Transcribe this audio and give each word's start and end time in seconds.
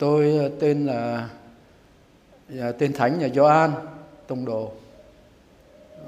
Tôi 0.00 0.36
ờ, 0.38 0.50
tên 0.60 0.86
là 0.86 1.28
dạ, 2.48 2.72
tên 2.72 2.92
thánh 2.92 3.22
là 3.22 3.28
Gioan, 3.28 3.70
tông 4.26 4.44
đồ, 4.44 4.72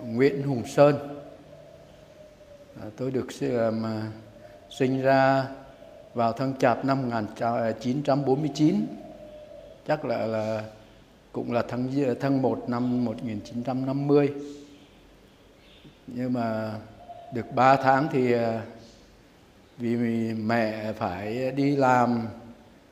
Nguyễn 0.04 0.42
Hùng 0.42 0.62
Sơn. 0.66 0.96
Ờ, 2.80 2.90
tôi 2.96 3.10
được 3.10 3.26
ờ, 3.40 3.72
sinh 4.70 5.02
ra 5.02 5.46
vào 6.14 6.32
tháng 6.32 6.54
chạp 6.58 6.84
năm 6.84 7.02
1949 7.02 8.86
chắc 9.86 10.04
là 10.04 10.26
là 10.26 10.64
cũng 11.32 11.52
là 11.52 11.62
tháng 11.68 11.88
tháng 12.20 12.42
1 12.42 12.64
năm 12.68 13.04
1950 13.04 14.30
nhưng 16.06 16.32
mà 16.32 16.74
được 17.34 17.52
3 17.54 17.76
tháng 17.76 18.08
thì 18.12 18.34
vì 19.78 20.34
mẹ 20.34 20.92
phải 20.92 21.52
đi 21.52 21.76
làm 21.76 22.26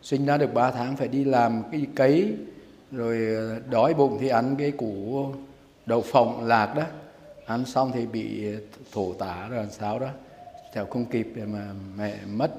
sinh 0.02 0.26
ra 0.26 0.36
được 0.36 0.54
3 0.54 0.70
tháng 0.70 0.96
phải 0.96 1.08
đi 1.08 1.24
làm 1.24 1.62
cái 1.72 1.86
cấy 1.94 2.36
rồi 2.92 3.18
ờ, 3.36 3.60
đói 3.70 3.94
bụng 3.94 4.18
thì 4.20 4.28
ăn 4.28 4.56
cái 4.58 4.70
củ 4.70 5.26
đậu 5.86 6.00
phộng 6.00 6.44
lạc 6.44 6.74
đó. 6.76 6.82
Ăn 7.46 7.64
xong 7.64 7.90
thì 7.94 8.06
bị 8.06 8.46
thổ 8.92 9.12
tả 9.12 9.48
rồi 9.48 9.58
làm 9.58 9.70
sao 9.70 9.98
đó. 9.98 10.08
Chào 10.74 10.86
không 10.86 11.04
kịp 11.04 11.32
để 11.34 11.46
mà 11.46 11.68
mẹ 11.96 12.14
mất. 12.32 12.50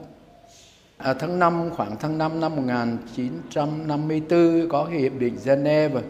À, 0.98 1.14
tháng 1.14 1.40
5 1.40 1.70
khoảng 1.76 1.96
tháng 2.00 2.18
5 2.18 2.40
năm 2.40 2.56
1954 2.56 4.68
có 4.70 4.86
cái 4.86 5.00
hiệp 5.00 5.20
định 5.20 5.38
Geneva. 5.46 6.02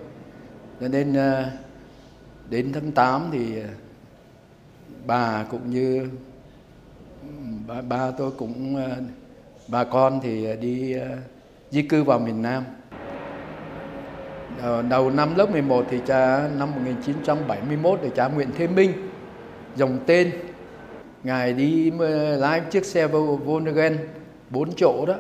Cho 0.81 0.87
nên 0.87 1.13
ờ, 1.13 1.51
đến 2.49 2.71
tháng 2.73 2.91
8 2.91 3.29
thì 3.31 3.61
ờ, 3.61 3.67
bà 5.05 5.45
cũng 5.51 5.69
như 5.69 6.09
ừ, 7.21 7.27
ba, 7.67 7.81
ba 7.81 8.11
tôi 8.11 8.31
cũng 8.31 8.75
bà 9.67 9.83
con 9.83 10.19
thì 10.23 10.55
đi 10.55 10.95
di 11.71 11.81
cư 11.81 12.03
vào 12.03 12.19
miền 12.19 12.41
Nam. 12.41 12.63
Ờ, 14.61 14.81
đầu 14.81 15.09
năm 15.09 15.35
lớp 15.35 15.51
11 15.51 15.85
thì 15.89 15.99
cha, 16.05 16.49
năm 16.57 16.71
1971 16.71 17.99
thì 18.03 18.09
cha 18.15 18.27
Nguyễn 18.27 18.49
Thế 18.57 18.67
Minh 18.67 18.93
dòng 19.75 19.99
tên. 20.05 20.31
Ngài 21.23 21.53
đi 21.53 21.91
ờ, 21.99 22.37
lái 22.37 22.59
chiếc 22.59 22.85
xe 22.85 23.07
Volkswagen 23.07 23.95
4 24.49 24.69
chỗ 24.75 25.05
đó, 25.07 25.15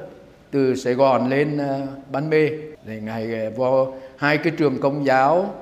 từ 0.51 0.75
Sài 0.75 0.93
Gòn 0.93 1.29
lên 1.29 1.57
ờ, 1.57 1.81
Ban 2.11 2.29
Mê. 2.29 2.49
Để 2.85 3.01
ngài 3.01 3.49
vào 3.49 3.97
hai 4.17 4.37
cái 4.37 4.53
trường 4.57 4.81
công 4.81 5.05
giáo 5.05 5.53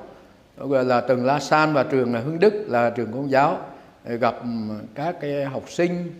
gọi 0.56 0.84
là 0.84 1.00
trường 1.08 1.24
La 1.24 1.40
San 1.40 1.72
và 1.72 1.82
trường 1.82 2.12
Hưng 2.12 2.38
Đức, 2.38 2.54
là 2.66 2.90
trường 2.90 3.12
công 3.12 3.30
giáo. 3.30 3.58
Gặp 4.04 4.34
ừ, 4.42 4.48
các 4.94 5.16
cái 5.20 5.44
học 5.44 5.62
sinh. 5.68 6.12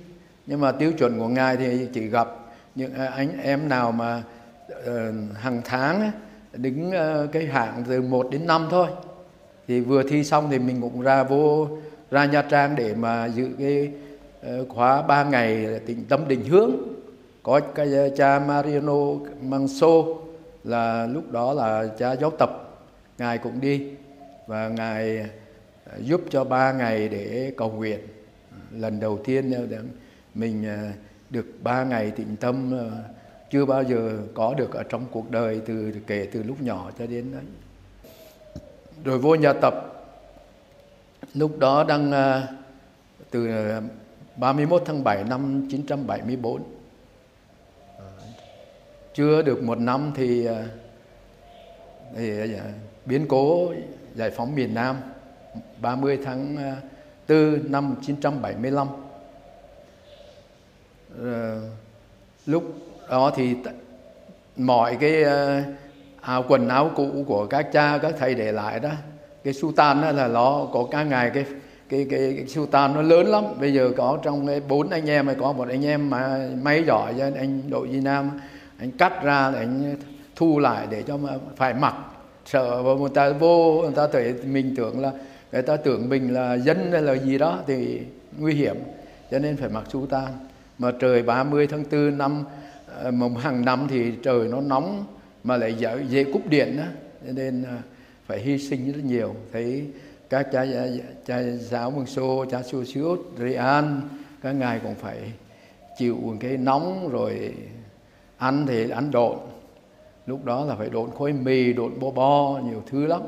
Nhưng 0.47 0.61
mà 0.61 0.73
tiêu 0.73 0.93
chuẩn 0.93 1.19
của 1.19 1.29
ngài 1.29 1.57
thì 1.57 1.87
chỉ 1.93 2.07
gặp 2.07 2.29
những 2.75 2.95
anh 2.95 3.41
em 3.43 3.69
nào 3.69 3.93
mà 3.93 4.23
Ờ, 4.85 5.13
hàng 5.35 5.63
tháng 5.65 6.11
đứng 6.53 6.91
ờ, 6.91 7.29
cái 7.33 7.47
hạng 7.47 7.85
từ 7.89 8.03
1 8.03 8.29
đến 8.31 8.47
5 8.47 8.69
thôi. 8.71 8.87
Thì 9.69 9.81
vừa 9.81 10.03
thi 10.03 10.25
xong 10.25 10.49
thì 10.51 10.59
mình 10.59 10.81
cũng 10.81 11.01
ra 11.01 11.23
vô, 11.23 11.69
ra 12.11 12.25
Nha 12.25 12.43
Trang 12.43 12.77
để 12.77 12.95
mà 12.95 13.27
dự 13.27 13.49
cái 13.59 13.91
ờ, 14.43 14.65
khóa 14.69 15.03
3 15.03 15.25
ngày 15.25 15.81
tĩnh 15.87 16.05
tâm 16.09 16.29
định 16.29 16.45
hướng 16.45 16.71
có 17.43 17.61
cái 17.75 17.89
cha 18.17 18.39
Mariano 18.39 18.97
Manso 19.43 20.03
là 20.65 21.07
lúc 21.07 21.33
đó 21.33 21.53
là 21.53 21.87
cha 21.99 22.17
giáo 22.17 22.31
tập. 22.31 22.51
Ngài 23.19 23.39
cũng 23.39 23.61
đi 23.61 23.87
và 24.47 24.69
ngài 24.69 25.27
giúp 25.99 26.21
cho 26.31 26.45
ba 26.45 26.73
ngày 26.73 27.09
để 27.09 27.53
cầu 27.57 27.71
nguyện. 27.71 28.01
Lần 28.73 29.01
đầu 29.01 29.19
tiên 29.25 29.53
mình 30.35 30.65
được 31.31 31.47
ba 31.63 31.85
ngày 31.85 32.11
tịnh 32.11 32.37
tâm 32.37 32.73
chưa 33.51 33.65
bao 33.65 33.83
giờ 33.83 34.19
có 34.35 34.55
được 34.55 34.75
ở 34.75 34.83
trong 34.83 35.07
cuộc 35.11 35.31
đời 35.31 35.61
từ 35.67 35.93
kể 36.07 36.29
từ 36.33 36.43
lúc 36.43 36.63
nhỏ 36.63 36.91
cho 36.99 37.07
đến 37.07 37.33
đấy 37.33 37.43
rồi 39.05 39.19
vô 39.19 39.35
nhà 39.35 39.53
tập 39.53 40.05
lúc 41.35 41.59
đó 41.59 41.85
đang 41.85 42.13
à, 42.13 42.49
từ 43.31 43.49
à, 43.49 43.81
31 44.37 44.83
tháng 44.87 45.05
7 45.05 45.25
năm 45.25 45.61
1974 45.61 46.63
chưa 49.15 49.43
được 49.43 49.63
một 49.63 49.79
năm 49.79 50.13
thì, 50.17 50.47
à, 50.47 50.65
thì 52.17 52.53
dạ, 52.53 52.65
biến 53.07 53.27
cố 53.29 53.73
giải 54.15 54.31
phóng 54.31 54.55
miền 54.55 54.75
Nam 54.75 54.97
30 55.81 56.19
tháng 56.25 56.57
4 57.29 57.73
năm 57.73 57.89
1975 57.89 58.89
ờ, 61.19 61.61
lúc 62.47 62.65
đó 63.11 63.33
thì 63.37 63.55
mọi 64.57 64.97
cái 65.01 65.25
áo 66.21 66.45
quần 66.49 66.69
áo 66.69 66.91
cũ 66.97 67.25
của 67.27 67.47
các 67.47 67.73
cha 67.73 67.99
các 68.03 68.15
thầy 68.19 68.35
để 68.35 68.53
lại 68.53 68.81
đó. 68.81 68.91
Cái 69.45 69.55
su 69.55 69.73
tan 69.73 70.03
đó 70.03 70.13
là 70.13 70.29
nó 70.29 70.67
có 70.73 70.87
cả 70.91 71.03
ngày 71.03 71.31
cái 71.35 71.45
cái 71.89 72.07
cái, 72.11 72.35
cái 72.37 72.47
su 72.47 72.67
tan 72.67 72.95
nó 72.95 73.03
lớn 73.03 73.27
lắm. 73.27 73.45
Bây 73.61 73.75
giờ 73.75 73.91
có 73.97 74.19
trong 74.23 74.47
cái 74.47 74.61
bốn 74.69 74.91
anh 74.91 75.11
em 75.11 75.27
hay 75.27 75.37
có 75.41 75.53
một 75.53 75.69
anh 75.69 75.87
em 75.87 76.11
mà 76.11 76.49
may 76.63 76.85
giỏi 76.85 77.15
cho 77.19 77.25
anh 77.25 77.63
đội 77.71 77.87
Việt 77.87 78.01
Nam. 78.01 78.31
Anh 78.79 78.91
cắt 78.91 79.23
ra 79.23 79.51
để 79.51 79.59
anh 79.59 79.97
thu 80.37 80.59
lại 80.59 80.87
để 80.91 81.03
cho 81.03 81.17
mà 81.17 81.31
phải 81.57 81.75
mặc. 81.75 81.95
Sợ 82.47 82.83
và 82.83 82.93
người 82.95 83.11
ta 83.15 83.31
vô 83.31 83.83
người 83.83 83.93
ta 83.97 84.07
thấy 84.13 84.35
mình 84.45 84.75
tưởng 84.77 85.01
là 85.01 85.11
người 85.53 85.63
ta 85.63 85.77
tưởng 85.77 86.09
mình 86.09 86.35
là 86.35 86.55
dân 86.55 86.93
hay 86.93 87.03
là 87.03 87.15
gì 87.15 87.39
đó 87.39 87.59
thì 87.67 88.01
nguy 88.39 88.55
hiểm. 88.55 88.77
Cho 89.31 89.39
nên 89.39 89.57
phải 89.57 89.69
mặc 89.69 89.85
su 89.93 90.07
tan 90.07 90.29
mà 90.79 90.91
trời 91.01 91.23
30 91.23 91.67
tháng 91.67 91.85
4 91.91 92.19
năm 92.19 92.45
Ờ, 93.05 93.11
mùng 93.11 93.37
hàng 93.37 93.65
năm 93.65 93.87
thì 93.91 94.13
trời 94.23 94.49
nó 94.49 94.61
nóng 94.61 95.05
mà 95.45 95.57
lại 95.57 95.75
dễ, 95.75 96.05
dễ 96.09 96.25
cúp 96.25 96.49
điện 96.49 96.77
đó 96.77 96.85
nên 97.23 97.63
à, 97.63 97.79
phải 98.27 98.39
hy 98.39 98.59
sinh 98.59 98.93
rất 98.93 99.05
nhiều. 99.05 99.35
Thấy 99.53 99.87
các 100.31 100.47
cha 100.53 100.65
cha 101.27 101.43
giáo 101.43 101.91
mừng 101.91 102.07
xô 102.07 102.45
cha 102.51 102.63
su 102.63 102.85
siốt 102.85 103.21
an 103.59 104.01
các 104.43 104.53
ngài 104.53 104.81
cũng 104.81 104.95
phải 104.95 105.33
chịu 105.99 106.37
cái 106.41 106.57
nóng 106.57 107.09
rồi 107.09 107.55
ăn 108.37 108.67
thì 108.67 108.91
ăn 108.91 109.11
độn. 109.11 109.37
Lúc 110.27 110.45
đó 110.45 110.65
là 110.65 110.75
phải 110.75 110.91
độn 110.91 111.11
khối 111.11 111.33
mì 111.33 111.73
độn 111.73 112.01
bo 112.01 112.11
bo 112.11 112.61
nhiều 112.65 112.83
thứ 112.91 113.07
lắm. 113.07 113.23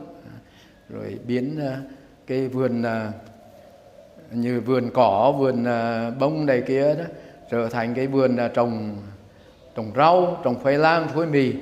Rồi 0.88 1.18
biến 1.26 1.60
à, 1.60 1.80
cái 2.26 2.48
vườn 2.48 2.82
à, 2.82 3.12
như 4.32 4.60
vườn 4.60 4.90
cỏ 4.94 5.34
vườn 5.38 5.64
bông 6.18 6.46
này 6.46 6.62
kia 6.66 6.94
đó 6.94 7.04
trở 7.50 7.68
thành 7.68 7.94
cái 7.94 8.06
vườn 8.06 8.36
trồng 8.54 8.96
trồng 9.74 9.92
rau 9.96 10.40
trồng 10.44 10.62
khoai 10.62 10.78
lang 10.78 11.08
khoai 11.14 11.26
mì 11.26 11.52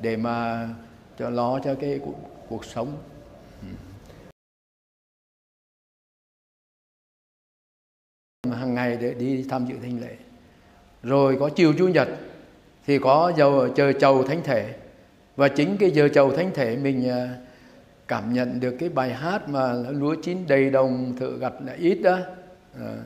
để 0.00 0.16
mà 0.16 0.68
cho 1.18 1.30
lo 1.30 1.58
cho 1.64 1.74
cái 1.74 2.00
cuộc, 2.04 2.14
cuộc 2.48 2.64
sống. 2.64 2.96
Hàng 8.52 8.74
ngày 8.74 8.98
để 9.00 9.14
đi 9.14 9.46
tham 9.48 9.66
dự 9.66 9.74
thánh 9.82 10.00
lễ. 10.00 10.16
Rồi 11.02 11.36
có 11.40 11.50
chiều 11.56 11.72
chủ 11.78 11.88
nhật 11.88 12.08
thì 12.86 12.98
có 12.98 13.32
giờ 13.36 13.68
chờ 13.76 13.92
chầu 13.92 14.22
thánh 14.22 14.42
thể. 14.44 14.74
Và 15.36 15.48
chính 15.48 15.76
cái 15.76 15.90
giờ 15.90 16.08
chầu 16.08 16.36
thánh 16.36 16.50
thể 16.54 16.76
mình 16.76 17.08
à, 17.08 17.36
cảm 18.08 18.32
nhận 18.32 18.60
được 18.60 18.76
cái 18.78 18.88
bài 18.88 19.14
hát 19.14 19.48
mà 19.48 19.72
lúa 19.72 20.16
chín 20.22 20.46
đầy 20.48 20.70
đồng 20.70 21.16
thợ 21.18 21.30
gặt 21.30 21.52
là 21.66 21.72
ít 21.72 21.94
đó. 21.94 22.18
À, 22.80 22.96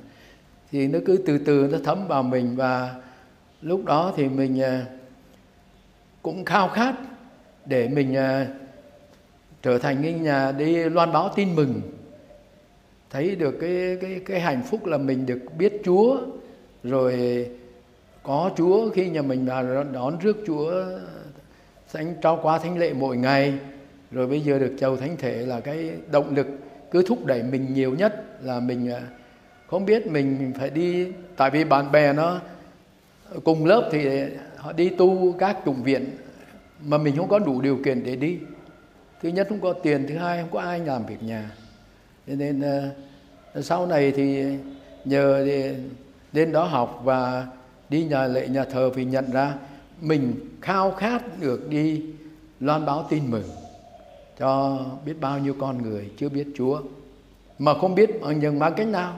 thì 0.71 0.89
nó 0.89 0.99
cứ 1.07 1.23
từ 1.27 1.39
từ 1.39 1.69
nó 1.73 1.79
thấm 1.85 2.07
vào 2.09 2.23
mình 2.23 2.57
và 2.57 2.95
lúc 3.63 3.85
đó 3.85 4.13
thì 4.17 4.29
mình 4.29 4.63
à, 4.63 4.87
cũng 6.23 6.45
khao 6.45 6.69
khát 6.69 6.95
để 7.67 7.89
mình 7.89 8.17
à, 8.17 8.47
trở 9.63 9.79
thành 9.79 10.03
cái 10.03 10.13
nhà 10.13 10.53
đi 10.53 10.77
loan 10.77 11.13
báo 11.13 11.33
tin 11.37 11.55
mừng. 11.55 11.81
Thấy 13.11 13.37
được 13.37 13.55
cái 13.61 13.99
cái 14.01 14.21
cái 14.27 14.41
hạnh 14.41 14.63
phúc 14.63 14.87
là 14.87 14.99
mình 14.99 15.27
được 15.27 15.41
biết 15.59 15.81
Chúa, 15.85 16.21
rồi 16.83 17.47
có 18.23 18.51
Chúa 18.57 18.91
khi 18.91 19.09
nhà 19.09 19.23
mình 19.23 19.47
là 19.47 19.85
đón 19.93 20.19
rước 20.19 20.37
Chúa 20.47 20.85
thánh, 21.93 22.15
trao 22.23 22.39
qua 22.43 22.59
thánh 22.59 22.79
lễ 22.79 22.93
mỗi 22.93 23.17
ngày. 23.17 23.55
Rồi 24.11 24.27
bây 24.27 24.41
giờ 24.41 24.59
được 24.59 24.75
chầu 24.79 24.97
thánh 24.97 25.17
thể 25.17 25.47
là 25.47 25.61
cái 25.61 25.91
động 26.11 26.35
lực, 26.35 26.47
cứ 26.91 27.03
thúc 27.09 27.25
đẩy 27.27 27.43
mình 27.43 27.75
nhiều 27.75 27.95
nhất 27.95 28.25
là 28.43 28.61
mình 28.61 28.91
à, 28.91 29.01
không 29.67 29.85
biết 29.87 30.07
mình 30.07 30.53
phải 30.59 30.71
đi, 30.71 31.13
tại 31.37 31.51
vì 31.51 31.65
bạn 31.65 31.93
bè 31.93 32.13
nó 32.13 32.41
cùng 33.45 33.65
lớp 33.65 33.89
thì 33.93 34.09
họ 34.57 34.73
đi 34.73 34.89
tu 34.89 35.33
các 35.39 35.59
chủng 35.65 35.83
viện 35.83 36.11
mà 36.81 36.99
mình 36.99 37.17
không 37.17 37.29
có 37.29 37.39
đủ 37.39 37.61
điều 37.61 37.79
kiện 37.85 38.05
để 38.05 38.17
đi. 38.17 38.39
Thứ 39.23 39.29
nhất 39.29 39.47
không 39.49 39.61
có 39.61 39.73
tiền, 39.73 40.07
thứ 40.09 40.17
hai 40.17 40.41
không 40.41 40.51
có 40.51 40.61
ai 40.61 40.79
làm 40.79 41.07
việc 41.07 41.23
nhà. 41.23 41.51
Cho 42.27 42.35
nên 42.35 42.61
ờ, 42.61 43.63
sau 43.63 43.87
này 43.87 44.13
thì 44.13 44.45
nhờ 45.05 45.47
đến 46.33 46.53
đó 46.53 46.65
học 46.65 47.01
và 47.05 47.47
đi 47.89 48.05
nhà 48.05 48.27
lệ, 48.27 48.49
nhà 48.49 48.65
thờ 48.65 48.91
thì 48.95 49.05
nhận 49.05 49.31
ra 49.33 49.55
mình 50.01 50.35
khao 50.63 50.91
khát 50.91 51.41
được 51.41 51.69
đi 51.69 52.03
loan 52.61 52.87
báo 52.87 53.07
tin 53.11 53.31
mừng 53.31 53.49
cho 54.39 54.81
biết 55.07 55.15
bao 55.21 55.39
nhiêu 55.39 55.55
con 55.61 55.83
người 55.83 56.11
chưa 56.17 56.29
biết 56.29 56.47
Chúa. 56.57 56.83
Mà 57.59 57.75
không 57.75 57.95
biết 57.95 58.11
bằng 58.23 58.41
những 58.41 58.59
bằng 58.59 58.75
cách 58.77 58.89
nào? 58.89 59.17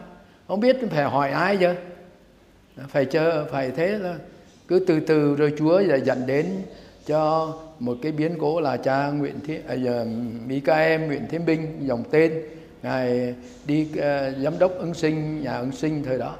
Không 0.49 0.61
biết 0.61 0.77
phải 0.91 1.05
hỏi 1.05 1.31
ai 1.31 1.57
chứ? 1.57 1.75
Phải 2.89 3.05
chờ 3.05 3.47
phải 3.51 3.71
thế 3.71 3.99
là 3.99 4.15
cứ 4.69 4.85
từ 4.87 5.01
từ 5.01 5.37
rồi 5.37 5.53
Chúa 5.59 5.83
sẽ 5.89 5.99
dẫn 5.99 6.27
đến 6.27 6.47
cho 7.07 7.53
một 7.79 7.97
cái 8.03 8.13
biến 8.13 8.37
cố 8.41 8.61
là 8.61 8.77
cha 8.77 9.09
Nguyễn 9.11 9.35
Thế 9.47 9.63
à, 9.69 9.75
giờ 9.75 10.07
Mỹ 10.47 10.61
ca 10.61 10.77
em 10.77 11.07
Nguyễn 11.07 11.23
Thế 11.31 11.39
Binh 11.39 11.77
dòng 11.81 12.05
tên 12.11 12.43
ngài 12.83 13.35
đi 13.67 13.89
uh, 13.93 14.37
giám 14.45 14.59
đốc 14.59 14.73
ứng 14.79 14.95
sinh 14.95 15.43
nhà 15.43 15.57
ứng 15.57 15.73
sinh 15.73 16.03
thời 16.05 16.19
đó 16.19 16.35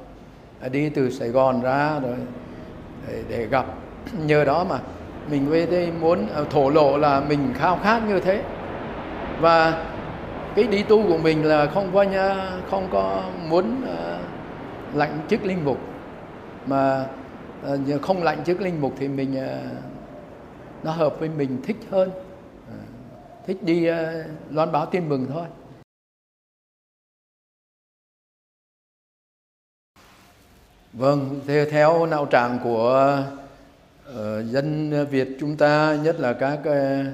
à, 0.61 0.69
đi 0.69 0.89
từ 0.89 1.09
Sài 1.09 1.29
Gòn 1.29 1.61
ra 1.61 1.99
rồi 1.99 2.15
để, 3.07 3.23
để 3.29 3.45
gặp. 3.45 3.65
Nhờ 4.25 4.45
đó 4.45 4.63
mà 4.69 4.79
mình 5.31 5.49
về 5.49 5.65
đây 5.65 5.91
muốn 6.01 6.27
à, 6.35 6.41
thổ 6.49 6.69
lộ 6.69 6.97
là 6.97 7.19
mình 7.19 7.53
khao 7.55 7.79
khát 7.83 8.01
như 8.07 8.19
thế. 8.19 8.43
Và 9.39 9.85
cái 10.55 10.67
đi 10.67 10.83
tu 10.83 11.07
của 11.07 11.17
mình 11.17 11.45
là 11.45 11.65
không 11.65 11.89
có 11.93 12.03
nha 12.03 12.51
không 12.69 12.87
có 12.91 13.23
muốn 13.49 13.81
uh, 13.83 14.95
lạnh 14.95 15.19
chức 15.29 15.45
linh 15.45 15.65
mục 15.65 15.77
mà 16.67 17.07
ờ, 17.63 17.79
không 18.01 18.23
lạnh 18.23 18.41
trước 18.45 18.61
linh 18.61 18.81
mục 18.81 18.93
thì 18.97 19.07
mình 19.07 19.35
ờ, 19.35 19.59
nó 20.83 20.91
hợp 20.91 21.19
với 21.19 21.29
mình 21.29 21.61
thích 21.63 21.77
hơn. 21.89 22.11
Ờ, 22.69 22.77
thích 23.45 23.63
đi 23.63 23.87
loan 24.51 24.71
báo 24.71 24.85
tin 24.85 25.09
mừng 25.09 25.27
thôi. 25.33 25.47
Vâng 30.93 31.39
theo, 31.47 31.65
theo 31.65 32.05
não 32.05 32.25
trạng 32.25 32.59
của 32.63 33.17
uh, 34.09 34.15
dân 34.45 34.93
Việt 35.09 35.27
chúng 35.39 35.57
ta 35.57 35.97
nhất 36.03 36.19
là 36.19 36.33
các 36.33 36.59
uh, 36.59 37.05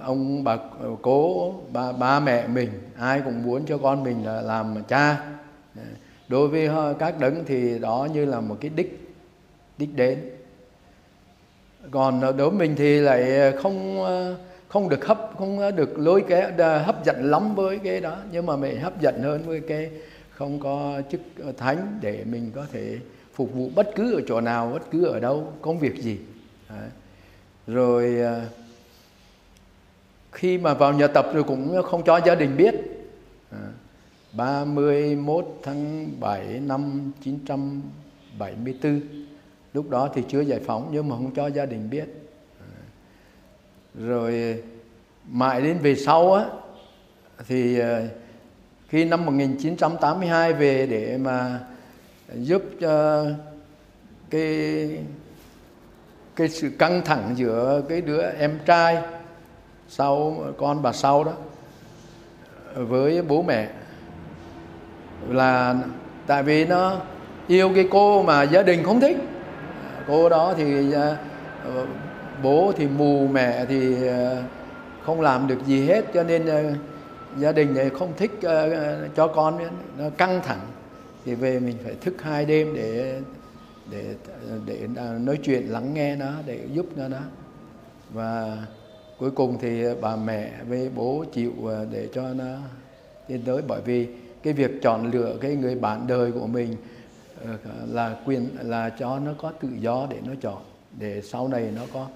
ông 0.00 0.44
bà 0.44 0.56
cố 1.02 1.54
ba, 1.72 1.92
ba 1.92 2.20
mẹ 2.20 2.46
mình 2.46 2.70
ai 2.98 3.20
cũng 3.24 3.42
muốn 3.42 3.66
cho 3.66 3.78
con 3.78 4.02
mình 4.02 4.26
là 4.26 4.40
làm 4.40 4.76
cha 4.88 5.30
đối 6.28 6.48
với 6.48 6.66
ờ, 6.66 6.94
các 6.98 7.20
đấng 7.20 7.44
thì 7.44 7.78
đó 7.78 8.08
như 8.14 8.24
là 8.24 8.40
một 8.40 8.56
cái 8.60 8.70
đích 8.74 9.08
đích 9.78 9.96
đến. 9.96 10.18
Còn 11.90 12.20
ờ, 12.20 12.32
đối 12.32 12.50
với 12.50 12.58
mình 12.58 12.76
thì 12.76 13.00
lại 13.00 13.38
ờ, 13.38 13.62
không 13.62 14.04
không 14.68 14.88
được 14.88 15.06
hấp, 15.06 15.30
không 15.38 15.76
được 15.76 15.98
lối 15.98 16.24
cái 16.28 16.52
hấp 16.78 17.04
dẫn 17.04 17.30
lắm 17.30 17.54
với 17.54 17.78
cái 17.78 18.00
đó. 18.00 18.16
Nhưng 18.32 18.46
mà 18.46 18.56
mình 18.56 18.80
hấp 18.80 19.00
dẫn 19.00 19.22
hơn 19.22 19.42
với 19.46 19.60
cái 19.60 19.90
không 20.30 20.60
có 20.60 21.02
chức 21.10 21.20
thánh 21.56 21.98
để 22.00 22.24
mình 22.24 22.50
có 22.54 22.66
thể 22.72 22.98
phục 23.34 23.54
vụ 23.54 23.70
bất 23.74 23.88
cứ 23.96 24.14
ở 24.14 24.20
chỗ 24.28 24.40
nào, 24.40 24.70
bất 24.72 24.90
cứ 24.90 25.04
ở 25.04 25.20
đâu, 25.20 25.52
công 25.60 25.78
việc 25.78 26.02
gì. 26.02 26.18
Rồi 27.66 28.16
khi 30.32 30.58
mà 30.58 30.74
vào 30.74 30.92
nhà 30.92 31.06
tập 31.06 31.26
rồi 31.34 31.42
cũng 31.42 31.82
không 31.82 32.02
cho 32.04 32.20
gia 32.26 32.34
đình 32.34 32.56
biết. 32.56 32.74
31 34.38 35.46
tháng 35.62 36.10
7 36.20 36.44
năm 36.60 37.12
974 37.20 39.00
lúc 39.74 39.90
đó 39.90 40.08
thì 40.14 40.22
chưa 40.28 40.40
giải 40.40 40.60
phóng, 40.66 40.88
nhưng 40.92 41.08
mà 41.08 41.16
không 41.16 41.34
cho 41.34 41.46
gia 41.46 41.66
đình 41.66 41.90
biết. 41.90 42.04
Rồi, 43.94 44.62
mãi 45.28 45.62
đến 45.62 45.78
về 45.78 45.94
sau 45.94 46.32
á, 46.32 46.44
thì 47.48 47.78
ờ, 47.78 48.08
khi 48.88 49.04
năm 49.04 49.26
1982 49.26 50.52
về 50.52 50.86
để 50.86 51.18
mà 51.18 51.60
giúp 52.34 52.62
cho 52.80 53.26
cái 54.30 54.98
cái 56.36 56.48
sự 56.48 56.70
căng 56.78 57.02
thẳng 57.04 57.34
giữa 57.36 57.82
cái 57.88 58.00
đứa 58.00 58.22
em 58.22 58.58
trai 58.66 59.02
sau, 59.88 60.44
con 60.58 60.82
bà 60.82 60.92
sau 60.92 61.24
đó, 61.24 61.32
với 62.74 63.22
bố 63.22 63.42
mẹ 63.42 63.70
là 65.28 65.74
tại 66.26 66.42
vì 66.42 66.64
nó 66.64 67.00
yêu 67.46 67.70
cái 67.74 67.88
cô 67.90 68.22
mà 68.22 68.42
gia 68.42 68.62
đình 68.62 68.82
không 68.82 69.00
thích. 69.00 69.16
Cô 70.06 70.28
đó 70.28 70.54
thì 70.56 70.92
à, 70.92 71.16
ờ, 71.64 71.86
bố 72.42 72.72
thì 72.76 72.86
mù 72.86 73.28
mẹ 73.32 73.64
thì 73.68 74.08
à, 74.08 74.42
không 75.02 75.20
làm 75.20 75.46
được 75.46 75.66
gì 75.66 75.86
hết, 75.86 76.04
cho 76.14 76.22
nên 76.22 76.46
à, 76.46 76.62
gia 77.38 77.52
đình 77.52 77.74
này 77.74 77.90
không 77.90 78.12
thích 78.16 78.30
cho 79.14 79.28
con 79.28 79.58
nó 79.98 80.10
căng 80.10 80.40
thẳng. 80.44 80.60
Thì 81.24 81.34
về 81.34 81.60
mình 81.60 81.76
phải 81.84 81.94
thức 82.00 82.22
hai 82.22 82.44
đêm 82.44 82.74
để 82.74 83.20
để 83.90 84.14
để 84.66 84.88
nói 85.20 85.38
chuyện, 85.42 85.72
lắng 85.72 85.94
nghe 85.94 86.16
nó, 86.16 86.30
để 86.46 86.60
giúp 86.72 86.86
nó. 86.96 87.08
Đó 87.08 87.20
và 88.12 88.56
cuối 89.18 89.30
cùng 89.30 89.58
thì 89.60 89.82
bà 90.00 90.16
mẹ 90.16 90.50
với 90.68 90.90
bố 90.94 91.24
chịu 91.32 91.52
để 91.90 92.08
cho 92.14 92.22
nó 92.22 92.56
tiến 93.28 93.42
tới. 93.46 93.62
Bởi 93.66 93.80
vì 93.84 94.06
cái 94.48 94.54
việc 94.54 94.82
chọn 94.82 95.10
lựa 95.10 95.36
cái 95.40 95.54
người 95.54 95.74
bạn 95.74 96.06
đời 96.06 96.32
của 96.32 96.46
mình 96.46 96.76
ờ, 97.44 97.58
là 97.88 98.16
quyền 98.24 98.48
là 98.62 98.90
cho 98.90 99.18
nó 99.18 99.32
có 99.38 99.52
tự 99.60 99.68
do 99.80 100.06
để 100.10 100.16
nó 100.26 100.32
chọn. 100.40 100.62
Để 100.98 101.22
sau 101.22 101.48
này 101.48 101.70
nó 101.76 101.82
có 101.92 102.06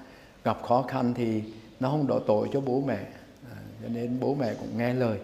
gặp 0.45 0.63
khó 0.63 0.83
khăn 0.83 1.15
thì 1.17 1.43
nó 1.81 1.91
không 1.91 2.07
đổ 2.07 2.19
tội 2.19 2.49
cho 2.53 2.61
bố 2.61 2.83
mẹ. 2.87 3.07
À, 3.51 3.57
cho 3.83 3.89
nên 3.89 4.21
bố 4.21 4.35
mẹ 4.35 4.55
cũng 4.55 4.79
nghe 4.79 4.95
lời. 4.95 5.19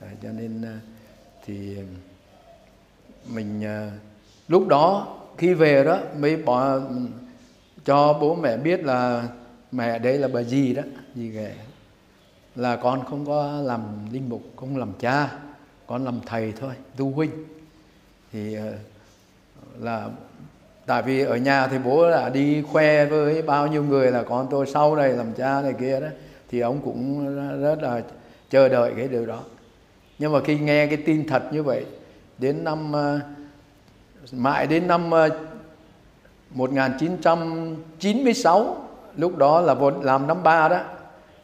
À, 0.00 0.08
cho 0.22 0.28
nên 0.32 0.64
thì 1.46 1.76
mình 3.28 3.64
lúc 4.48 4.68
đó 4.68 5.16
khi 5.38 5.54
về 5.54 5.84
đó 5.84 5.98
mới 6.18 6.36
bỏ 6.36 6.80
cho 7.84 8.18
bố 8.20 8.34
mẹ 8.34 8.56
biết 8.56 8.84
là 8.84 9.28
mẹ 9.72 9.98
đây 9.98 10.18
là 10.18 10.28
bà 10.28 10.42
gì 10.42 10.74
đó 10.74 10.82
gì 11.14 11.28
ghẻ 11.28 11.54
là 12.54 12.76
con 12.76 13.04
không 13.04 13.26
có 13.26 13.60
làm 13.62 13.80
linh 14.12 14.28
mục 14.28 14.42
không 14.56 14.76
làm 14.76 14.92
cha 14.98 15.38
con 15.86 16.04
làm 16.04 16.20
thầy 16.26 16.52
thôi 16.60 16.74
tu 16.96 17.10
huynh. 17.10 17.30
Thì 18.32 18.54
ờ, 18.54 18.72
là, 19.80 20.08
tại 20.86 21.02
vì 21.02 21.24
ở 21.24 21.36
nhà 21.36 21.66
thì 21.66 21.78
bố 21.78 22.10
đã 22.10 22.28
đi 22.28 22.62
khoe 22.62 23.06
với 23.06 23.42
bao 23.42 23.66
nhiêu 23.66 23.84
người 23.84 24.10
là 24.10 24.22
con 24.22 24.46
tôi 24.50 24.66
sau 24.66 24.96
này 24.96 25.08
làm 25.08 25.32
cha 25.32 25.62
này 25.62 25.74
kia 25.80 26.00
đó, 26.00 26.08
thì 26.50 26.60
ông 26.60 26.80
cũng 26.84 27.26
rất 27.62 27.82
là 27.82 28.02
chờ 28.50 28.68
đợi 28.68 28.92
cái 28.96 29.08
điều 29.08 29.26
đó. 29.26 29.40
Nhưng 30.18 30.32
mà 30.32 30.40
khi 30.40 30.58
nghe 30.58 30.86
cái 30.86 30.96
tin 30.96 31.28
thật 31.28 31.42
như 31.52 31.62
vậy, 31.62 31.84
đến 32.38 32.64
năm 32.64 32.92
ờ, 32.92 33.20
mãi 34.32 34.66
đến 34.66 34.86
năm 34.86 35.10
ờ, 35.10 35.28
1996 36.50 38.76
lúc 39.16 39.36
đó 39.36 39.60
là 39.60 39.74
làm 40.02 40.26
năm 40.26 40.42
ba 40.42 40.68
đó, 40.68 40.80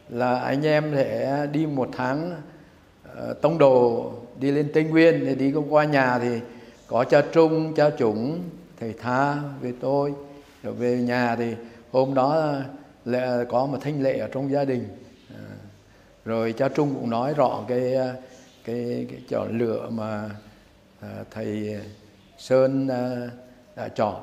là 0.09 0.39
anh 0.39 0.65
em 0.65 0.91
sẽ 0.95 1.47
đi 1.51 1.65
một 1.65 1.89
tháng 1.97 2.41
tông 3.41 3.57
đồ 3.57 4.11
đi 4.39 4.51
lên 4.51 4.71
tây 4.73 4.83
nguyên 4.83 5.25
thì 5.25 5.35
đi 5.35 5.53
qua 5.69 5.83
nhà 5.83 6.19
thì 6.19 6.39
có 6.87 7.03
cha 7.03 7.21
trung 7.31 7.73
cha 7.75 7.89
chủng 7.89 8.39
thầy 8.79 8.93
tha 8.93 9.35
về 9.61 9.73
tôi. 9.81 10.13
Rồi 10.63 10.73
về 10.73 10.97
nhà 10.97 11.35
thì 11.35 11.55
hôm 11.91 12.13
đó 12.13 12.53
lệ, 13.05 13.45
có 13.49 13.65
một 13.65 13.77
thanh 13.81 14.03
lệ 14.03 14.17
ở 14.17 14.29
trong 14.33 14.51
gia 14.51 14.65
đình. 14.65 14.87
À, 15.29 15.45
rồi 16.25 16.53
cha 16.53 16.69
trung 16.69 16.95
cũng 16.95 17.09
nói 17.09 17.33
rõ 17.33 17.63
cái 17.67 17.97
cái, 18.65 19.07
cái 19.09 19.21
chọn 19.29 19.57
lựa 19.57 19.89
mà 19.89 20.29
à, 20.99 21.09
thầy 21.31 21.77
sơn 22.37 22.87
à, 22.87 23.29
đã 23.75 23.87
chọn. 23.87 24.21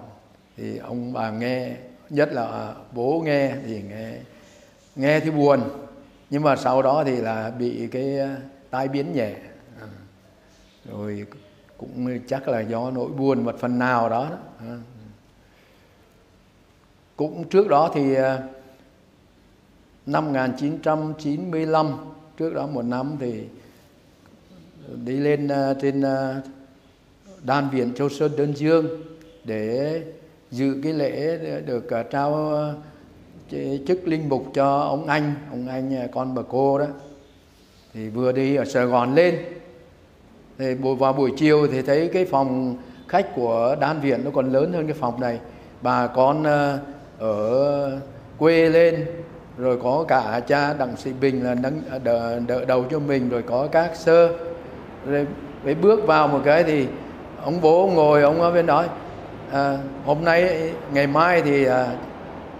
Thì 0.57 0.79
ông 0.79 1.13
bà 1.13 1.31
nghe 1.31 1.71
nhất 2.11 2.33
là 2.33 2.75
bố 2.93 3.23
nghe 3.25 3.53
thì 3.67 3.83
nghe 3.83 4.13
nghe 4.97 5.21
thì 5.21 5.31
buồn. 5.31 5.61
Nhưng 6.31 6.43
mà 6.43 6.57
sau 6.57 6.83
đó 6.83 7.05
thì 7.07 7.17
là 7.17 7.53
bị 7.59 7.89
cái 7.93 8.19
à, 8.19 8.37
tai 8.71 8.89
biến 8.89 9.13
nhẹ 9.13 9.33
rồi 10.85 11.27
cũng 11.79 12.19
chắc 12.27 12.49
là 12.49 12.61
do 12.61 12.91
nỗi 12.91 13.09
buồn 13.09 13.45
một 13.45 13.57
phần 13.59 13.79
nào 13.79 14.09
đó, 14.09 14.31
à. 14.59 14.79
cũng 17.17 17.49
trước 17.49 17.69
đó 17.69 17.91
thì 17.95 18.15
à, 18.15 18.39
năm 20.07 20.25
1995 20.25 21.87
trước 22.37 22.55
đó 22.55 22.67
một 22.67 22.85
năm 22.85 23.17
thì 23.21 23.45
đi 25.05 25.17
lên 25.17 25.49
à, 25.49 25.75
trên 25.83 26.03
đan 27.43 27.71
viện 27.71 27.93
Châu 27.95 28.09
Sơn 28.09 28.33
Đơn 28.37 28.57
Dương 28.57 28.87
để 29.45 30.03
dự 30.51 30.81
cái 30.83 30.93
lễ 30.93 31.39
được 31.67 31.89
trao 32.11 32.55
chức 33.89 34.09
linh 34.09 34.29
mục 34.29 34.47
cho 34.55 34.81
ông 34.81 35.07
anh 35.07 35.35
ông 35.51 35.69
anh 35.69 36.09
con 36.13 36.35
bà 36.35 36.43
cô 36.49 36.79
đó. 36.79 36.87
Thì 37.93 38.09
vừa 38.09 38.33
đi 38.33 38.57
ở 38.57 38.65
Sài 38.65 38.87
Gòn 38.87 39.15
lên 39.15 39.60
thì 40.61 40.75
vào 40.75 41.13
buổi 41.13 41.33
chiều 41.37 41.67
thì 41.67 41.83
thấy 41.83 42.11
cái 42.13 42.25
phòng 42.25 42.77
khách 43.09 43.35
của 43.35 43.77
đan 43.81 44.01
viện 44.01 44.21
nó 44.25 44.31
còn 44.35 44.53
lớn 44.53 44.73
hơn 44.73 44.87
cái 44.87 44.97
phòng 45.01 45.21
này. 45.21 45.39
Bà 45.83 46.07
con 46.07 46.45
ờ, 46.45 46.79
ở 47.19 47.99
quê 48.39 48.69
lên 48.69 49.07
rồi 49.59 49.79
có 49.83 50.05
cả 50.09 50.41
cha 50.47 50.75
đặng 50.79 50.97
sĩ 50.97 51.13
bình 51.21 51.45
là 51.45 51.55
nâng 51.55 51.83
ờ, 51.91 51.99
đỡ, 51.99 52.41
đỡ 52.47 52.65
đầu 52.65 52.85
cho 52.91 52.99
mình 52.99 53.29
rồi 53.29 53.43
có 53.43 53.69
các 53.73 53.91
sơ. 53.97 54.29
Rồi 55.07 55.27
mới 55.65 55.75
bước 55.75 56.07
vào 56.07 56.29
một 56.29 56.41
cái 56.45 56.65
thì 56.65 56.87
ông 57.45 57.61
bố 57.61 57.91
ngồi 57.95 58.23
ông 58.23 58.41
ở 58.41 58.53
bên 58.53 58.67
nói 58.67 58.87
à, 58.87 58.93
ờ, 59.53 59.79
hôm 60.05 60.25
nay 60.25 60.73
ngày 60.93 61.07
mai 61.07 61.43
thì 61.43 61.65
à, 61.65 61.87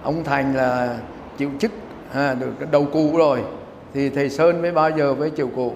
ông 0.03 0.25
thành 0.25 0.57
là 0.57 0.99
chịu 1.39 1.51
chức 1.59 1.73
à, 2.13 2.35
được 2.35 2.71
đầu 2.71 2.87
cụ 2.93 3.17
rồi. 3.17 3.43
Thì 3.95 4.11
thầy 4.11 4.31
sơn 4.31 4.63
mới 4.63 4.73
bao 4.73 4.91
giờ 4.91 5.15
mới 5.15 5.31
chịu 5.31 5.51
cụ. 5.57 5.73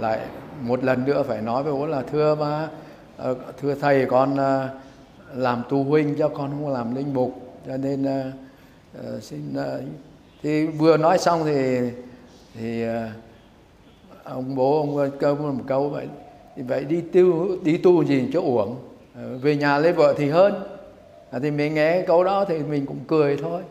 Lại 0.00 0.18
một 0.64 0.84
lần 0.84 1.04
nữa 1.04 1.22
phải 1.28 1.42
nói 1.42 1.62
với 1.62 1.72
bố 1.72 1.86
là 1.86 2.02
thưa 2.02 2.34
ba 2.34 2.68
ờ, 3.16 3.36
thưa 3.60 3.74
thầy 3.74 4.06
con 4.06 4.36
ờ, 4.36 4.68
làm 5.34 5.62
tu 5.68 5.84
huynh 5.84 6.14
cho 6.18 6.28
con 6.28 6.50
không 6.50 6.72
làm 6.72 6.94
linh 6.94 7.14
mục. 7.14 7.32
Cho 7.66 7.76
nên 7.76 8.04
uh, 8.04 9.22
xin 9.22 9.54
uh, 9.58 9.82
thì 10.42 10.66
vừa 10.66 10.96
nói 10.96 11.18
xong 11.18 11.44
thì 11.44 11.80
thì 12.54 12.84
uh, 12.86 12.92
ông 14.24 14.54
bố 14.54 14.80
ông 14.80 15.10
câu 15.18 15.34
một 15.34 15.64
câu 15.66 15.88
vậy 15.88 16.08
thì 16.56 16.62
vậy 16.62 16.84
đi 16.84 17.00
tu 17.00 17.56
đi 17.62 17.78
tu 17.78 18.04
gì 18.04 18.28
cho 18.32 18.40
uổng? 18.40 18.76
Về 19.40 19.56
nhà 19.56 19.78
lấy 19.78 19.92
vợ 19.92 20.14
thì 20.16 20.28
hơn. 20.28 20.54
À, 21.30 21.38
thì 21.42 21.50
mình 21.50 21.74
nghe 21.74 22.04
câu 22.06 22.24
đó 22.24 22.44
thì 22.44 22.58
mình 22.58 22.86
cũng 22.86 22.98
cười 23.06 23.36
thôi. 23.36 23.62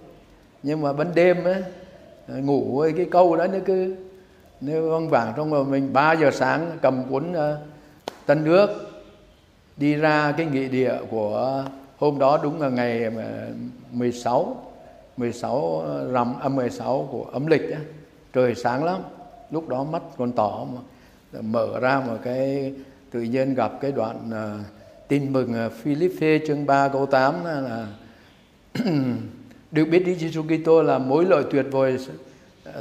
Nhưng 0.64 0.82
mà 0.82 0.94
ban 0.94 1.08
đêm 1.16 1.44
á 1.44 1.62
ngủ 2.28 2.78
với 2.78 2.94
cái 2.98 3.06
câu 3.12 3.36
đó 3.36 3.48
nó 3.48 3.58
cứ 3.66 3.96
nếu 4.66 4.90
văng 4.90 5.10
vàng 5.10 5.34
trong 5.38 5.52
rồi 5.52 5.66
mình 5.66 5.94
3 5.94 6.14
giờ 6.14 6.32
sáng 6.32 6.78
cầm 6.82 7.04
cuốn 7.10 7.32
uh, 7.32 7.38
tân 8.26 8.44
nước 8.44 8.70
đi 9.78 9.96
ra 9.96 10.34
cái 10.38 10.46
nghị 10.46 10.68
địa 10.68 10.94
của 11.10 11.66
hôm 11.98 12.20
đó 12.20 12.40
đúng 12.44 12.62
là 12.62 12.70
ngày 12.70 13.04
ờ, 13.04 13.48
16 13.92 14.72
16 15.18 15.82
ờ, 15.86 16.12
rằm 16.12 16.34
à, 16.34 16.40
âm 16.42 16.56
16 16.56 17.08
của 17.12 17.24
âm 17.24 17.48
lịch 17.48 17.72
á, 17.72 17.80
trời 18.34 18.56
sáng 18.56 18.84
lắm 18.84 19.02
lúc 19.52 19.70
đó 19.70 19.84
mắt 19.84 20.02
còn 20.18 20.32
tỏ 20.32 20.66
mà 20.74 20.82
mở 21.42 21.80
ra 21.80 22.00
một 22.08 22.18
cái 22.24 22.74
tự 23.12 23.22
nhiên 23.22 23.54
gặp 23.54 23.72
cái 23.82 23.92
đoạn 23.92 24.30
uh, 24.30 24.66
tin 25.08 25.34
mừng 25.34 25.54
uh, 25.66 25.72
Philippe 25.72 26.40
chương 26.48 26.66
3 26.66 26.88
câu 26.88 27.06
8 27.06 27.36
là 27.46 27.88
được 29.72 29.86
biết 29.86 30.00
Đức 30.06 30.14
Giêsu 30.20 30.44
Kitô 30.44 30.84
là 30.84 30.98
mối 30.98 31.26
lợi 31.26 31.44
tuyệt 31.52 31.66
vời 31.72 31.98
uh, 32.70 32.76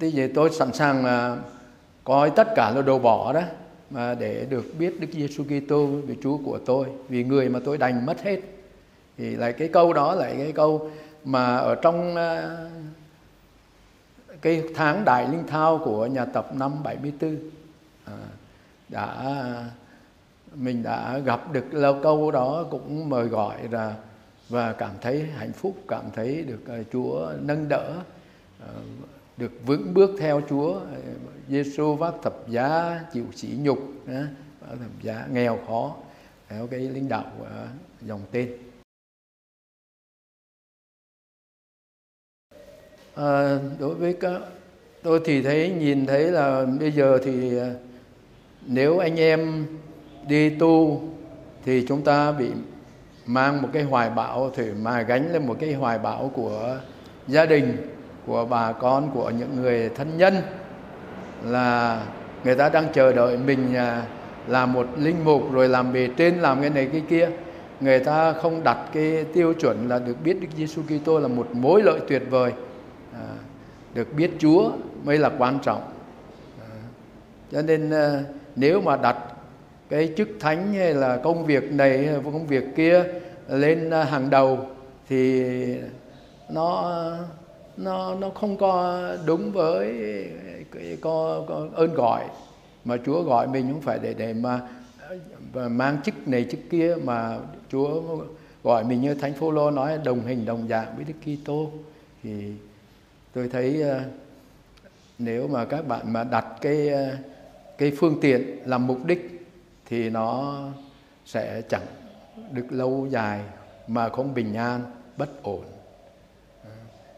Thế 0.00 0.10
vậy 0.14 0.32
tôi 0.34 0.50
sẵn 0.50 0.72
sàng 0.72 1.04
là 1.04 1.36
coi 2.04 2.30
tất 2.30 2.48
cả 2.56 2.70
là 2.70 2.82
đồ 2.82 2.98
bỏ 2.98 3.32
đó 3.32 3.42
mà 3.90 4.14
để 4.14 4.46
được 4.50 4.64
biết 4.78 5.00
Đức 5.00 5.06
Giêsu 5.12 5.44
Kitô 5.44 5.86
vì 5.86 6.16
Chúa 6.22 6.38
của 6.44 6.58
tôi 6.66 6.86
vì 7.08 7.24
người 7.24 7.48
mà 7.48 7.60
tôi 7.64 7.78
đành 7.78 8.06
mất 8.06 8.22
hết. 8.22 8.40
Thì 9.18 9.36
lại 9.36 9.52
cái 9.52 9.68
câu 9.68 9.92
đó 9.92 10.14
lại 10.14 10.34
cái 10.38 10.52
câu 10.52 10.90
mà 11.24 11.56
ở 11.56 11.74
trong 11.74 12.16
à, 12.16 12.58
cái 14.42 14.62
tháng 14.74 15.04
đại 15.04 15.28
linh 15.28 15.46
thao 15.46 15.78
của 15.78 16.06
nhà 16.06 16.24
tập 16.24 16.48
năm 16.54 16.82
74 16.82 17.36
à, 18.04 18.12
đã 18.88 19.34
mình 20.54 20.82
đã 20.82 21.18
gặp 21.18 21.52
được 21.52 21.74
lâu 21.74 21.98
câu 22.02 22.30
đó 22.30 22.64
cũng 22.70 23.08
mời 23.08 23.26
gọi 23.26 23.56
là 23.70 23.94
và 24.48 24.72
cảm 24.72 24.90
thấy 25.00 25.26
hạnh 25.36 25.52
phúc 25.52 25.76
cảm 25.88 26.04
thấy 26.14 26.42
được 26.42 26.68
à, 26.68 26.78
Chúa 26.92 27.32
nâng 27.40 27.68
đỡ. 27.68 27.92
Ờ, 28.60 28.74
được 29.36 29.52
vững 29.66 29.94
bước 29.94 30.10
theo 30.18 30.40
Chúa. 30.48 30.72
Ờ, 30.74 31.00
Giêsu 31.48 31.94
vác 31.94 32.14
thập 32.22 32.48
giá 32.48 33.00
chịu 33.12 33.24
sỉ 33.34 33.48
nhục 33.58 33.78
vác 34.06 34.78
thập 34.80 35.02
giá 35.02 35.26
nghèo 35.32 35.58
khó 35.66 35.96
theo 36.48 36.66
cái 36.66 36.80
lãnh 36.80 37.08
đạo 37.08 37.32
ờ, 37.40 37.66
dòng 38.02 38.20
tên. 38.30 38.52
À, 43.14 43.58
đối 43.78 43.94
với 43.94 44.12
các 44.20 44.40
tôi 45.02 45.20
thì 45.24 45.42
thấy 45.42 45.70
nhìn 45.70 46.06
thấy 46.06 46.30
là 46.30 46.66
bây 46.80 46.92
giờ 46.92 47.18
thì 47.24 47.52
nếu 48.66 48.98
anh 48.98 49.16
em 49.16 49.66
đi 50.28 50.50
tu 50.50 51.02
thì 51.64 51.84
chúng 51.88 52.02
ta 52.02 52.32
bị 52.32 52.50
mang 53.26 53.62
một 53.62 53.68
cái 53.72 53.82
hoài 53.82 54.10
bão 54.10 54.50
thì 54.54 54.70
mà 54.72 55.02
gánh 55.02 55.32
lên 55.32 55.46
một 55.46 55.56
cái 55.60 55.74
hoài 55.74 55.98
bão 55.98 56.30
của 56.34 56.80
gia 57.28 57.46
đình 57.46 57.93
của 58.26 58.46
bà 58.50 58.72
con 58.72 59.10
của 59.14 59.30
những 59.30 59.62
người 59.62 59.88
thân 59.88 60.18
nhân 60.18 60.34
là 61.44 62.00
người 62.44 62.54
ta 62.54 62.68
đang 62.68 62.92
chờ 62.92 63.12
đợi 63.12 63.38
mình 63.38 63.74
à, 63.74 64.02
làm 64.48 64.72
một 64.72 64.86
linh 64.98 65.24
mục 65.24 65.52
rồi 65.52 65.68
làm 65.68 65.92
bề 65.92 66.08
trên 66.16 66.34
làm 66.34 66.60
cái 66.60 66.70
này 66.70 66.88
cái 66.92 67.02
kia. 67.08 67.28
Người 67.80 68.00
ta 68.00 68.32
không 68.32 68.64
đặt 68.64 68.78
cái 68.92 69.24
tiêu 69.34 69.54
chuẩn 69.54 69.88
là 69.88 69.98
được 69.98 70.16
biết 70.24 70.36
Đức 70.40 70.48
Giêsu 70.56 70.82
Kitô 70.82 71.18
là 71.18 71.28
một 71.28 71.48
mối 71.52 71.82
lợi 71.82 72.00
tuyệt 72.08 72.22
vời 72.30 72.52
à, 73.12 73.28
được 73.94 74.14
biết 74.16 74.30
Chúa 74.38 74.70
mới 75.04 75.18
là 75.18 75.30
quan 75.38 75.58
trọng. 75.62 75.82
À, 76.60 76.70
cho 77.52 77.62
nên 77.62 77.90
à, 77.90 78.20
nếu 78.56 78.80
mà 78.80 78.96
đặt 78.96 79.16
cái 79.88 80.12
chức 80.16 80.28
thánh 80.40 80.72
hay 80.72 80.94
là 80.94 81.16
công 81.16 81.46
việc 81.46 81.72
này 81.72 82.06
hay 82.06 82.20
công 82.24 82.46
việc 82.46 82.64
kia 82.76 83.04
lên 83.48 83.90
à, 83.90 84.04
hàng 84.04 84.30
đầu 84.30 84.58
thì 85.08 85.44
nó 86.50 86.92
nó 87.76 88.14
nó 88.14 88.30
không 88.30 88.56
có 88.56 89.02
đúng 89.26 89.52
với 89.52 89.94
cái 90.72 90.98
có, 91.00 91.44
có 91.48 91.68
ơn 91.74 91.94
gọi 91.94 92.24
mà 92.84 92.96
Chúa 93.06 93.22
gọi 93.22 93.48
mình 93.48 93.72
không 93.72 93.80
phải 93.80 93.98
để 94.02 94.14
để 94.14 94.32
mà 94.32 94.60
mang 95.54 96.02
chức 96.04 96.28
này 96.28 96.46
chức 96.50 96.60
kia 96.70 96.96
mà 97.04 97.38
Chúa 97.68 98.02
gọi 98.62 98.84
mình 98.84 99.00
như 99.00 99.14
Thánh 99.14 99.34
Phaolô 99.34 99.70
nói 99.70 99.98
đồng 100.04 100.20
hình 100.20 100.44
đồng 100.44 100.68
dạng 100.68 100.96
với 100.96 101.04
Đức 101.04 101.14
Kitô. 101.22 101.70
Thì 102.22 102.52
tôi 103.32 103.48
thấy 103.48 103.82
ờ, 103.82 104.00
nếu 105.18 105.48
mà 105.48 105.64
các 105.64 105.88
bạn 105.88 106.12
mà 106.12 106.24
đặt 106.24 106.46
cái 106.60 106.88
ờ, 106.88 107.16
cái 107.78 107.92
phương 107.96 108.18
tiện 108.20 108.58
làm 108.64 108.86
mục 108.86 108.98
đích 109.06 109.48
thì 109.86 110.10
nó 110.10 110.58
sẽ 111.26 111.62
chẳng 111.68 111.86
được 112.52 112.66
lâu 112.70 113.06
dài 113.10 113.40
mà 113.86 114.08
không 114.08 114.34
bình 114.34 114.54
an 114.54 114.80
bất 115.16 115.42
ổn 115.42 115.73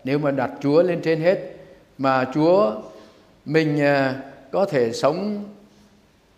nếu 0.06 0.18
mà 0.18 0.30
đặt 0.30 0.50
Chúa 0.60 0.82
lên 0.82 1.00
trên 1.02 1.20
hết, 1.20 1.38
mà 1.98 2.24
Chúa 2.34 2.74
mình 3.44 3.80
à, 3.80 4.22
có 4.50 4.64
thể 4.64 4.92
sống 4.92 5.44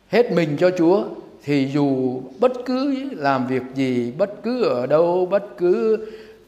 hết 0.09 0.33
mình 0.33 0.57
cho 0.59 0.71
Chúa, 0.79 1.05
thì 1.45 1.69
dù 1.75 2.21
bất 2.41 2.53
cứ 2.67 3.09
làm 3.13 3.47
việc 3.47 3.63
gì, 3.75 4.13
bất 4.19 4.43
cứ 4.43 4.63
ở 4.63 4.87
đâu, 4.87 5.27
bất 5.27 5.59
cứ 5.59 6.07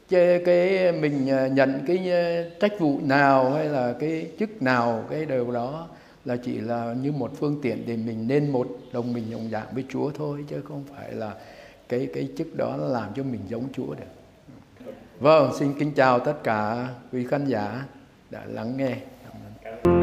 cái 0.09 0.91
mình 0.91 1.29
à, 1.29 1.47
nhận 1.47 1.79
cái 1.87 2.11
à, 2.11 2.43
trách 2.59 2.79
vụ 2.79 2.99
nào 3.03 3.51
hay 3.51 3.65
là 3.65 3.93
cái 3.99 4.27
chức 4.39 4.61
nào, 4.61 5.05
cái 5.09 5.25
điều 5.25 5.51
đó 5.51 5.87
là 6.25 6.37
chỉ 6.45 6.53
là 6.61 6.95
như 7.01 7.11
một 7.11 7.31
phương 7.35 7.59
tiện 7.61 7.83
để 7.87 7.97
mình 7.97 8.27
nên 8.27 8.49
một 8.49 8.67
đồng 8.93 9.13
mình 9.13 9.31
đồng 9.31 9.49
dạng 9.51 9.67
với 9.73 9.83
Chúa 9.89 10.11
thôi, 10.11 10.45
chứ 10.49 10.61
không 10.67 10.83
phải 10.95 11.13
là 11.13 11.33
cái 11.89 12.07
cái 12.13 12.27
chức 12.37 12.57
đó 12.57 12.77
làm 12.77 13.09
cho 13.15 13.23
mình 13.23 13.41
giống 13.49 13.63
Chúa 13.73 13.93
được. 13.93 14.20
Vâng, 15.21 15.51
xin 15.53 15.73
kính 15.79 15.91
chào 15.95 16.19
tất 16.19 16.33
cả 16.43 16.87
quý 17.11 17.27
khán 17.27 17.45
giả 17.45 17.85
đã 18.29 18.41
lắng 18.47 18.77
nghe. 18.77 18.95
Cảm 19.63 19.73
ơn. 19.83 20.00